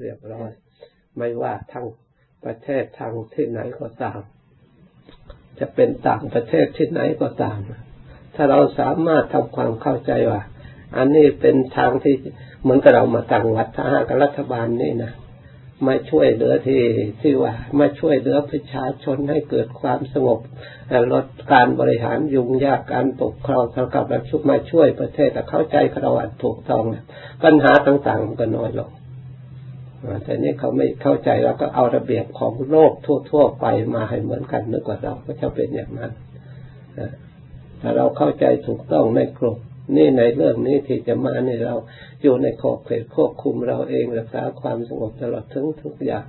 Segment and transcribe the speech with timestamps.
[0.00, 0.50] เรียบร้อย
[1.16, 1.86] ไม่ว่าทั้ง
[2.44, 4.20] ประเทศทางที่ไหนก็ตาม
[5.58, 7.58] จะเป็นต่างประเทศที่ไหนก็ตาม
[8.34, 10.42] ถ้าเราสามารถทำความเข้าใจว่า
[10.96, 12.14] อันนี้เป็นทางที่
[12.62, 15.12] เหมือนกับเรามาตั้งวัดถ้าหากรัฐบาลนี่นะ
[15.86, 16.82] มาช่วยเหลือที่
[17.22, 20.40] ที่ว่ามาช่วยเหลือประชาชนให้เกิดความสงบ
[21.12, 26.82] ลดการบริหารยุ่งยากการปกครองเท่ากับเราชุบมาช่วยประเทศแต่เข้าใจครวัตถูกต้อง
[27.44, 28.90] ปัญหาต่างๆมันก็น้อยลง
[30.24, 32.92] แต่นี่เขาไม่เข้าใจแล้วก็เอาระเบียบของโลก
[33.30, 36.12] ทั่ว ๆ ไปมาให้เหมือนกันนึกว่าเราก็จะเป็นอย่างนั้น
[37.80, 39.58] ถ้าเราเข้าใจถูกต้องในกลุ่ม
[39.96, 41.74] นี่ในเรื่องนี้ที่จะมาในเรา
[42.22, 46.26] อยู่ในขอบเขตควบคุมเราเองรักษาความสงบตลอดทั้งทุกอย่าง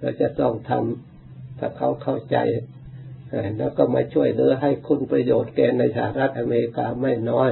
[0.00, 2.36] เราจะต้องทำถ้าเขาเข้าใจ
[3.58, 7.50] แล้วก็มาช่วยเหลือให้คุณประโยชน์แก่ในสหรัฐอเมริกาไม่น้อย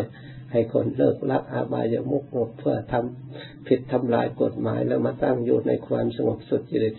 [0.57, 6.95] ให้คนเลิกลักอาบายามุกหมดเพื่อทำผิดทำลายกฎหมายแล้วมาตั้งอยู่ในความสงบสุดจิต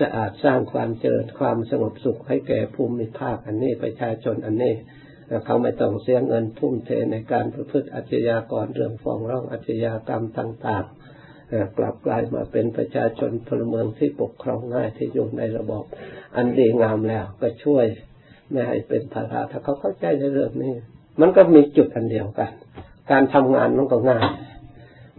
[0.00, 4.74] สะอาดสร้างความเจริญความสงบสุขให้แก่ภูมิภาคอันนี้ประชาชนอันนี้
[5.44, 15.84] เขาไม่ต้องเสียเงินทุ่มเทในการประพฤติอาชญากรเรื่องฟ้องร้องอาชญากรรมต่างๆ กลับกลายมาเป็นประชาชนพลเมืองที่ปกครองง่ายที่อยู่ในระบบ
[16.36, 17.84] อันดีงามแล้วก็ช่วย
[18.50, 20.74] ไม่ให้เป็นภาระถ้าเขาเข้าใจในเรื่องนี้
[21.20, 22.52] มันก็มีจุดอันเดียวกัน
[23.10, 24.26] การทำงานมันก็ง่าย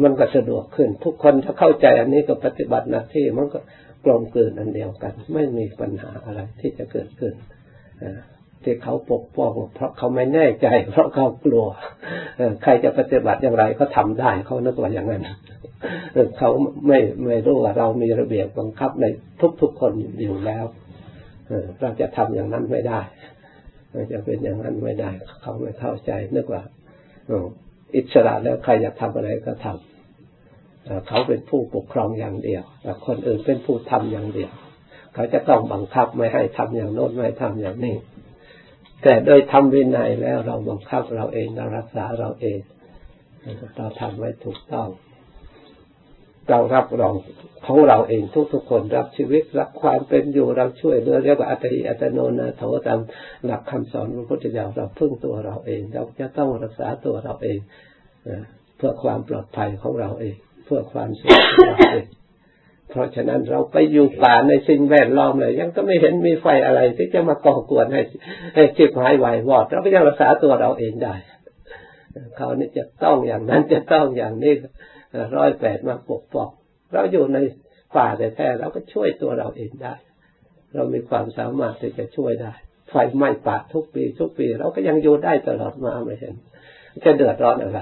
[0.03, 3.59] มันก็สะดวกขึ้น ทุกคนถ้าเข้าใจอันนี้ก็ปฏิบัติหน้าที่มันก็
[4.05, 7.33] กลมกลืนอันเดียวกัน ไม่มีปัญหาอะไรที่จะเกิดขึ้น
[8.63, 11.65] ที่เขาปกป้องเพราะเขาไม่แน่ใจ เพราะเขากลัว
[12.63, 15.27] ใครจะปฏิบัติอย่างไรก็ทำได้เขานึกว่าอย่างนั้น
[16.37, 16.49] เขา
[16.87, 19.05] ไม่ไม่รู้ว่าเรามีระเบียบบังคับใน
[19.61, 20.65] ทุกๆคนอยู่แล้ว
[21.79, 23.01] เราจะทำอย่างนั้นไม่ได้
[24.11, 25.11] จะเป็นอย่างนั้นไม่ได้
[25.41, 26.63] เขาไม่เข้าใจนึกว่า
[27.95, 34.51] อิสระแล้วใครอยากทำอะไรก็ทำเขาเป็นผู้ปกครองอย่างเดียวแต่คนอื่นเป็นผู้ทำอย่างเดียว
[35.13, 37.95] เขาจะต้องบังคับไม่ให้ทำอย่างโน้นไม่ทำอย่างนี้
[39.03, 42.59] แต่โดยทำวินัยแล้วเราบังคับเราเองเรารักษาเราเอง
[43.75, 44.87] เราทำไว้ถูกต้อง
[46.49, 47.15] เรารับรอง
[47.65, 48.23] ของเราเอง
[48.53, 52.99] ทุกๆคนรับชีวิตรับความเป็นอยู่เราช่วยเหลือเรียกว่าอัตติอัตโนนาโถตาม
[53.45, 57.59] หลักคำสอนของพระพุทธเจ้าเราพึ่งตัวเราเอง เราจะต้องรักษาตัวเราเอง
[58.77, 60.35] เพื่อความปลอดภัยของเราเอง
[60.65, 62.05] เพื่อความสุขของเราเอง
[62.89, 68.01] เพราะฉะนั้นเราไปอยู่ป่าในสิ่งแวดล้อมเลยยังก็ไม่เห็นมีไฟอะไร ที่จะมาก่อกวนให้
[68.55, 71.15] ให้จิบหายวายวอดเราก็ยังรักษาตัวเราเองได้
[72.35, 74.53] เขานี่จะต้องอย่างนั้นจะต้องอย่างนี้
[75.37, 76.49] ร้อยแปดมาปกป้อง
[76.93, 77.37] เราอยู่ใน
[77.97, 79.93] ป่าแต่แท้เราก็ช่วยตัวเราเองได้
[80.73, 82.53] เรามีความสามารถที่จะช่วยได้
[82.89, 86.35] ไฟไหม้ป่าทุกปี ทุกปี เราก็ยังอยู่ได้ตลอดมาไม่เห็น
[87.03, 87.81] จะเดือดร้อนอะไร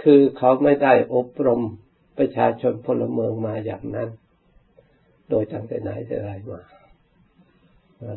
[0.00, 1.62] คือเขาไม่ได้อบรม
[2.18, 4.08] ประชาชนพลเมืองมาอย่างนั้น
[5.30, 6.60] โดยตั้งแต่ไหนแต่ไรมา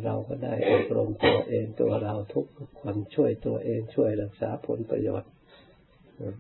[0.06, 2.46] เราก็ได้อบรมตัวเองตัวเราทุก
[2.80, 5.32] คนช่วยตัวเองช่วยรักษาผลประโยชน์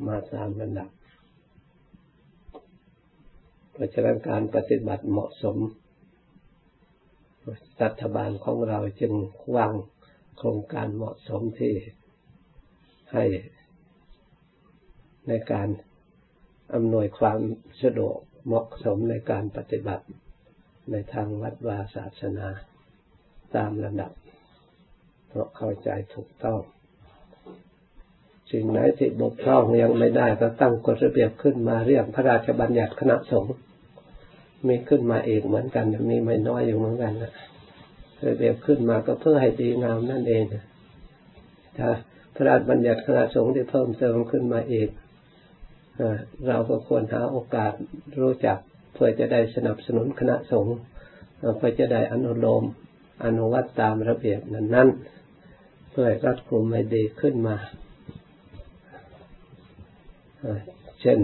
[0.07, 0.89] มาตามระดับ
[3.73, 5.57] เพราะฉะนั้นการปฏิบัติเหมาะสม
[7.83, 9.13] รัฐบาลของเราจึง
[9.55, 9.73] วาง
[10.37, 11.73] โครงการเหมาะสมที่
[13.13, 13.25] ให้
[15.27, 15.67] ในการ
[16.73, 17.39] อำนวยความ
[17.83, 20.05] สะดวกเหมาะสมในการปฏิบัติ
[20.91, 22.47] ในทางวัดวาศาสนา
[23.55, 24.11] ตามระดับ
[25.27, 26.59] เพราะเข้าใจถูกต้อง
[28.51, 33.55] สิ่งไหนที่บกพร่องยังไม่ได้ก็ตั้งกฎระเบียบขึ้นมาเรียกพระราชบัญญัติคณะสงฆ์
[34.67, 37.31] มีขึ้นมาเองเหมือนกันมีไม่น้อยอยู่เหมือนกันนะ
[38.27, 40.43] ระเบียบขึ้นมาก็เพื่อให้ดีงามนั่นเอง
[41.77, 41.89] ถ้า
[42.35, 44.87] พระราชบัญญัติคณะสงฆ์ที่เพิ่มเติมขึ้นมาเอง
[46.47, 47.73] เราก็ควรหาโอกาส
[48.21, 48.57] รู้จัก
[48.93, 50.77] เพื่อจะได้สนับสนุนคณะสงฆ์
[51.57, 52.63] เพื่อจะได้อนุโลม
[53.23, 54.89] อนุวัตตามระเบียบนั้นนั้น
[55.91, 57.55] เพื่อรัดกลุ่มให้ดีขึ้นมา
[61.01, 61.19] เช่น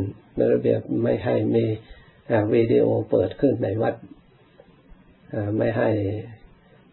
[0.54, 1.66] ระเบียบไม่ให้มี
[2.54, 3.96] วิดีโอเปิดขึ้นในวัด
[5.58, 5.90] ไม่ให้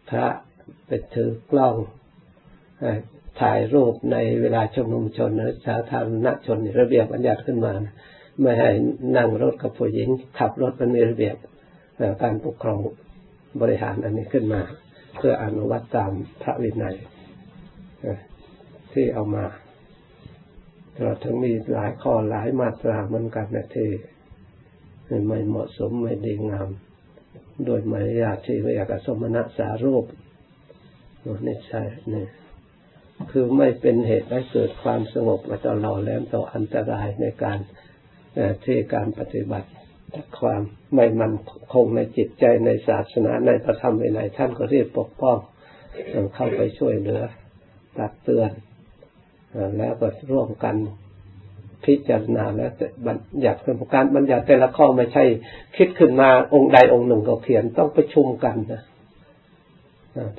[0.09, 0.27] พระ
[0.87, 1.75] ไปถือกล้อง
[3.41, 7.73] ถ่ายรูปในเวลาชุมนุมชนหรือสาธารณชนระเบียบบัญญัติขึ้นมา
[8.41, 8.71] ไม่ให้
[9.17, 10.09] นั่งรถกับผู้หญิง
[10.39, 11.37] ขับรถมันมีระเบียบ
[12.23, 12.81] การปกครอง
[13.61, 14.61] บริหารอันนี้ขึ้นมา
[15.17, 16.13] เพื่ออนุวัตตาม
[16.43, 16.97] พระวินัย
[18.93, 19.45] ที่เอามา
[21.01, 23.89] เราทั้งมีหลายข้อหลายมาตราเหมือนกันนะที่
[25.29, 26.69] ไม่เหมาะสมไม่ดีงาม
[27.67, 30.05] โดยมารยาทที่เรียกสมณะสารูป
[31.47, 32.29] นี่ใช่เนี่ย
[33.31, 37.59] คือไม่เป็นเหตุให้เกิดความสงบมาตลอดแล้วต่ออันตรายในการ
[38.65, 39.69] ที่การปฏิบัติ
[40.39, 40.61] ความ
[40.95, 41.33] ไม่มัน
[41.73, 45.39] คงในจิตใจในศาสนาในพระธรรมในท่านก็เรียกปกป้อง
[46.35, 47.23] เข้าไปช่วยเหลือ
[47.99, 48.51] ตักเตือน
[49.79, 50.77] แล้วก็ร่วมกัน
[51.85, 52.71] พิจารณาแล้ว
[53.07, 55.25] บัญญัติเป็นการบัญญัติแต่ละข้อไม่ใช่
[55.77, 58.83] คิดขึ้นมาองค์ใดองค์หนึ่งก็เขียนต้องประชุมกันนะ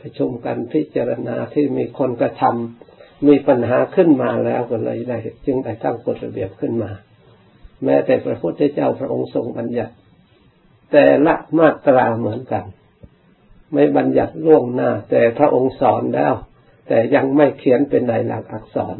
[0.01, 6.91] ประชุมกันพิจารณาที่มีคนกระทำมีปัญหาขึ้นมาแล้วก็เลยได้ จึงได้ตั้งกฎระเบียบขึ้นมา
[7.83, 9.93] แม้แต่พระพุทธเจ้าพระองค์ทรงบัญญัติ
[10.91, 12.65] แต่ละมาตราเหมือนกัน
[13.71, 16.33] ไม่บัญญัติล่วงหน้า แต่พระองค์สอนแล้ว
[16.87, 18.95] แต่ยังไม่เขียนเป็นในหลักอักษร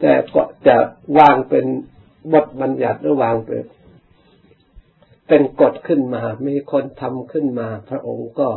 [0.00, 0.76] แต่ก็จะ
[1.18, 1.64] วางเป็น
[2.32, 3.64] บทบัญญัติหรือวางเป็น
[5.28, 8.48] เป็นกฎขึ้นมา มีคนทำขึ้นมา พระองค์ก็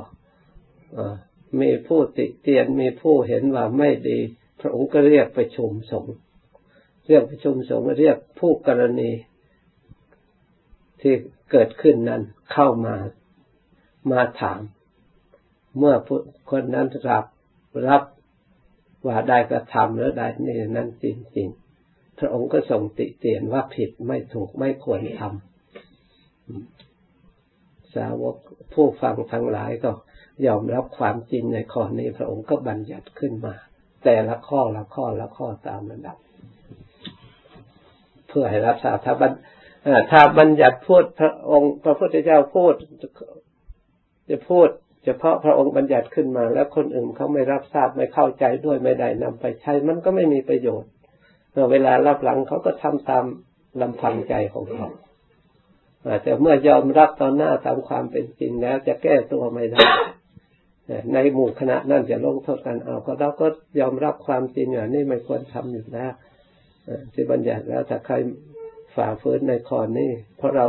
[1.62, 4.20] มีผู้ติเตียนมีผู้เห็นว่าไม่ดี
[4.62, 6.16] พระองค์ก็เรียกประชุมสงฆ์
[7.08, 9.12] เรียกประชุมสงฆ์เรียกผู้กรณี
[11.02, 11.14] ที่
[11.52, 12.22] เกิดขึ้นนั้น
[12.54, 12.96] เข้ามา
[14.12, 14.62] มาถาม
[15.78, 15.96] เมื่อ
[16.52, 17.26] คนนั้นรับ
[17.88, 18.04] รับ
[19.06, 21.06] ว่าได้กระทำหรือได้นี่นั้นจ
[21.38, 28.36] ริงๆพระองค์ก็ทรงติเตียนว่าผิดไม่ถูกไม่ควรทำสาวก
[28.74, 29.92] ผู้ฟังทั้งหลายก็
[30.46, 33.56] ยอมรับความจริงในข้อนี้พระองค์ก็บัญญัติขึ้นมา
[34.04, 36.18] แต่ละข้อละข้อละข้อตามระดับ
[38.30, 39.32] เพื่อให้รักษาถ้าบัญ
[40.12, 42.74] ถ้าบัญญัติพูดพระองค์พระพุทธเจ้าพูด
[44.30, 44.70] จะพูด
[45.06, 50.92] เฉพาะพระองค์บัญญัติขึ้นมา แล้วคนอื่นเขาไม่รับทราบไม่เข้าใจด้วยไม่ได้นำไปใช้มันก็ไม่มีประโยชน์
[51.72, 53.26] เวลารับหลังเขาก็ทำตาม
[53.82, 54.88] ลำพังใจของเขา
[56.24, 59.82] แต่เมื่อยอมรับตอนหน้าตามความเป็นจริงแล้ว จะแก้ตัวไม่ได้
[61.14, 63.48] ในหมู่คณะนั่นจะลงโทษกันเอาก็เราก็
[63.80, 66.12] ยอมรับความจริงอย่างนี้ไม่ควรทำอยู่แล้ว
[67.14, 68.16] ที่บัญญัติแล้วถ้าใคร
[68.96, 70.66] ฝ่าฝืนในข้อนี้เพราะเรา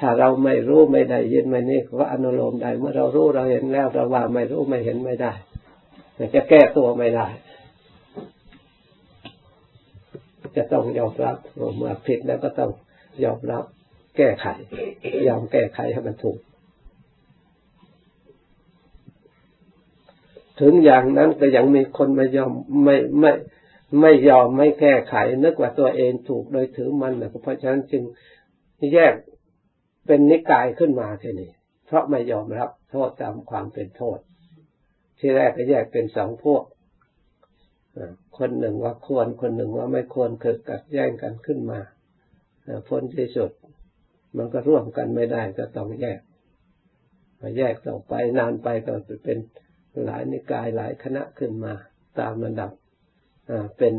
[0.00, 5.32] ถ้าเราไม่รู้ไม่ได้ยินไม่นี่ก็อนุโลมได้เมื่อเรารู้เราเห็นแล้วเราว่าไม่รู้ไม่เห็นไม่ได้
[6.34, 7.26] จะแก้ตัวไม่ได้
[10.56, 11.36] จะต้องยอมรับ
[11.76, 12.70] เมื่อผิดแล้วก็ต้อง
[13.24, 13.64] ยอมรับ
[14.16, 14.46] แก้ไข
[15.28, 16.38] ยอมแก้ไขให้มันถูก
[20.60, 22.52] ถึงอย่างนั้นก็ยังมีคนไม่ยอม
[22.84, 23.59] ไม่ไม่ไม่
[24.00, 25.14] ไม่ยอมไม่แก้ไข
[25.44, 28.02] นึกว่าตัวเองถูกโดยถือมันนะเพราะฉะนั้นจึง
[28.94, 29.12] แยก
[30.06, 31.50] เป็นนิกายขึ้นมาทีนี้
[31.86, 34.18] เพราะไม่ยอมรับโทษตามความเป็นโทษ
[35.18, 36.62] ที่แรกก็แยกเป็นสองพวก
[38.38, 41.80] คนหนึ่งว่าควรคนหนึ่งว่าไม่ควรเกิดกัดแย่งกันขึ้นมา
[42.88, 43.50] พ้นที่สุด
[44.36, 46.20] มันก็ร่วมกันไม่ได้ก็ต้องแยก
[47.40, 48.94] มาแยกต่อไปนานไปก็
[49.24, 49.38] เป็น
[50.04, 51.72] หลายนิกายหลายคณะขึ้นมา
[52.20, 52.70] ตามระดับ
[53.78, 53.94] เป็น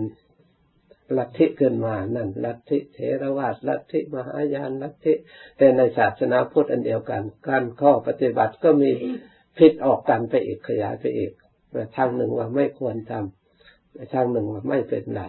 [1.17, 5.13] ลัทธิขึ้นมานั่นลัทธิเทรวาสลัทธิมหายานลัทธิ
[5.57, 8.91] แต่ในศาสนาพุทธอันเดียวกัน การข้อปฏิบัติก็มี
[9.57, 11.31] ผิดออกกันไปอีกขยายไปอีก
[11.97, 15.23] ทางหนึ่งว่าไม่ควรทำทางหนึ่งว่าไม่เป็นไร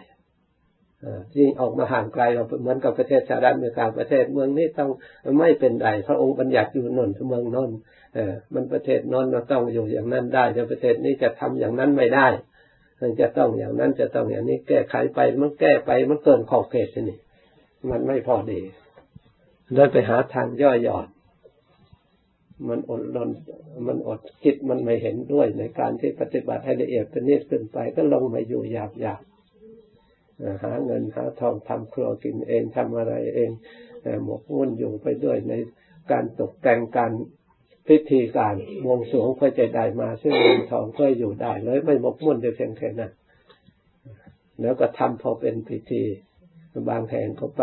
[1.39, 4.91] ยิ่งออกมาห่างไกลเราเหมือนกับประเทศสหรัฐอเมริกาประเทศเมืองนี้ต้อง
[5.39, 7.71] ไม่เป็นไรพระองค์บัญญัติอยู่นนเมืองนน
[8.15, 12.27] เออมันประเทศนนเราต้องอยู่อย่างนั้นได้แต่ประเทศนี้จะทำอย่างนั้นไม่ได้
[13.03, 17.19] มันจะต้องอย่างนั้นจะต้องอย่างนี้แก้ไขไปมันแก้ไปมันเกินขอบเขตนี่
[17.91, 18.61] มันไม่พอดี
[19.75, 21.07] เลยไปหาทางย่อยหย่อน
[22.69, 23.31] มันอดลน
[23.87, 29.21] มันอดคิดมันไม่เห็นด้วยในการที่ปฏิบัติให้ละเอียดเป็นนิดขึ้นไปก็ลงมาอยู่หยาบหยาบ
[30.65, 33.51] หาเงินหาทองทำครัวกินเองทำอะไรเอง
[34.25, 35.53] หมกมุ่นอยู่ไปด้วยใน
[36.11, 37.13] การตกแต่งการ
[37.89, 38.55] พิธีการ
[38.87, 43.13] วงสวงเพื่อจะได้มาซึ่งเงินทองเพื่ออยู่ได้เลยไม่หมกมุ่นเพียงแค่นั้น
[44.61, 46.03] แล้วก็ทำพอเป็นพิธี
[46.89, 47.63] บางแห่งก็ไป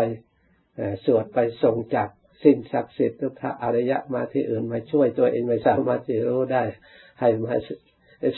[1.04, 2.08] สวดไปส่งจาก
[2.42, 6.62] สิ่งศักดิ์สิทธิ์หรือพระอริยะมาที่อื่นมาช่วยตัวเองไม่สามารถจะรู้ได้
[7.20, 7.54] ให้มา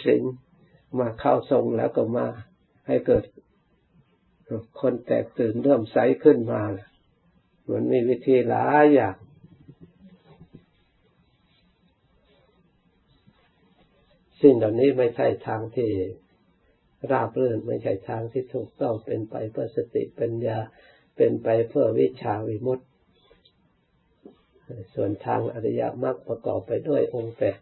[0.07, 0.21] สิ่ง
[0.99, 2.27] มาเข้าทรงแล้วก็มา
[2.87, 3.25] ให้เกิด
[4.81, 6.63] คนแตกตื่นเริ่มใสขึ้นมา
[7.63, 9.17] เหมือนมีวิธีหลายอย่าง
[14.43, 15.91] สิ่งเหล่านี้ไม่ใช่ทางที่
[17.11, 20.59] ราบรื่นไม่ใช่ทางที่ถูกต้องเป็นไปเพื่อสติปัญญา
[21.17, 22.85] เป็นไปเพื่อวิชาวิมุตติ
[24.95, 27.59] ส่วนทางอริยมรรคประกอบไปด้วยองค์แปด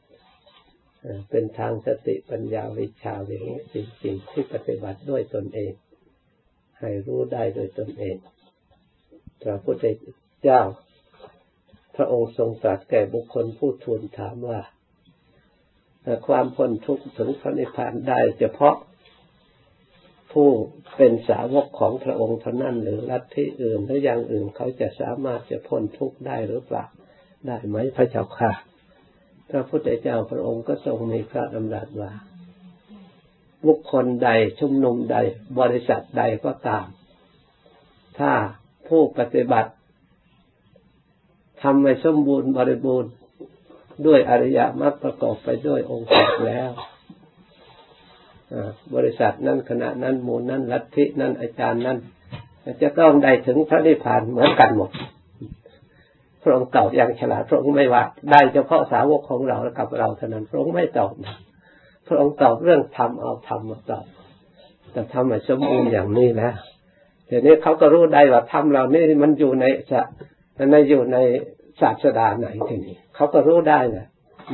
[1.31, 5.73] เป็นทางสติปัญญาวิชาวิมุตติจริงที่ปฏิบัติด้วยตนเอง
[6.79, 8.17] ให้รู้ได้โดยตนเอง
[9.43, 9.85] พระพุทธ
[10.43, 10.63] เจ้า
[11.97, 14.61] พระองค์ทรงตรัสแก่บุคคลผู้ทูลถามว่า
[16.27, 18.77] ความพ้นทุกข์ถึงพระนิพพานได้เฉพาะ
[20.33, 20.49] ผู้
[20.97, 26.85] เป็นสาวกของพระองค์เท่านั้นหรือลัทธิอื่นหรืออย่างอื่นเขาจะสามารถจะพ้นทุกข์ได้หรือเปล่า
[27.47, 28.53] ได้ไหมพระเจ้าค่ะ
[29.51, 32.13] พระพุทธเจ้าพระองค์ก็ทรงมีพระดำรัสว่า
[33.67, 34.31] บุคคลใด
[34.61, 35.17] ชุมนุมใด
[35.61, 36.87] บริษัทใดก็ตาม
[38.19, 38.33] ถ้า
[38.89, 39.71] ผู้ปฏิบัติ
[41.63, 43.13] ทำให้สมบูรณ์บริบูรณ์
[44.07, 46.71] ด้วยอริยมรรคประกอบไปด้วยองค์แปดแล้ว
[48.95, 51.99] บริษัทนั้นขณะนั้นหมู่นั้นลัทธินั้นอาจารย์นั้น
[52.83, 54.91] จะต้องได้ถึงพระนิพพานเหมือนกันหมด
[56.43, 61.13] พระองค์ตอบอย่างฉลาดพระองค์ไม่ว่าได้เฉพาะสาวกของเราและกับเราเท่านั้นพระองค์ไม่ตอบ
[62.07, 64.05] พระองค์ตอบเรื่องธรรมเอาธรรมมาตอบ
[64.93, 66.51] แต่ทำให้สมบูรณ์อย่างนี้นะ
[67.29, 70.01] ทีนี้เขาก็รู้ได้ว่าธรรมเรานี่มันอยู่ในจะ
[70.71, 71.19] ในอยู่ใน
[71.81, 74.07] ศาสดาไหนทีนี้เขาก็รู้ได้นะ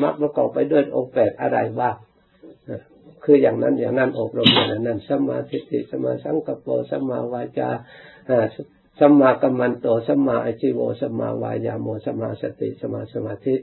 [0.03, 1.97] มักประกอบไปด้วยองค์แปดอะไรบ้าง
[3.25, 7.71] คืออย่างนั้นอย่างนั้นอบรมอย่างนั้นสมาธิิสมาสังกปรสมาวาจา
[9.01, 13.55] สัมมากัมมันโตสัมมาอาชิโวสัมมาวายาโมสัมมาสติสัมมาสมาธิ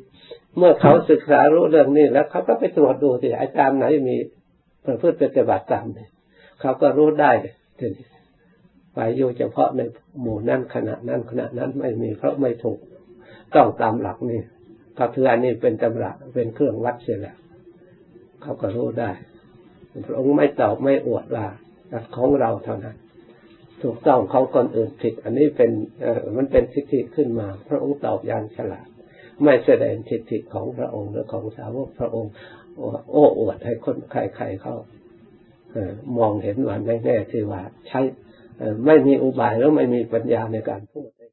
[0.58, 4.16] เมื่อเขาศึกษารู้เรื่องนี้แล้วเขาก็ไปตรวจดูที่อาจารย์ไหนมี
[4.86, 6.10] ประพฤติปฏิบัติตามเนี่ย
[6.62, 7.32] เขาก็รู้ได้
[7.80, 8.08] ทีนี้
[8.94, 9.80] ไปอยู่เฉพาะใน
[10.22, 12.80] หมู่นั้นขณะนั้นขณะนั้นไม่มีเพราะไม่ถูก
[13.56, 14.42] ต้องตามหลักนี่
[15.00, 17.38] ก็คืออันนี้เป็นตำราเป็นเครื่องวัดเสียแล้ว
[18.42, 19.12] เขาก็รู้ได้
[20.06, 21.46] พระองค์ไม่ตอบไม่อวดว่า
[22.16, 22.98] ของเราเท่านั้น
[23.84, 25.72] ถูกต้องเของคนอื่นผิด อันนี้เป็น
[26.38, 28.88] มันเป็นทิฏฐิขึ้นมา พระองค์ตอบอย่างฉลาด
[29.44, 32.32] ไม่แสดงทิฏฐิของพระองค์หรือของสาวกพระองค์
[33.12, 34.76] โอ้อวดให้คนใครๆเขา
[36.18, 38.00] มองเห็นว่าแน่ๆที่ว่าใช้
[38.86, 41.10] ไม่มีอุบายแล้วไม่มีปัญญาในการพูด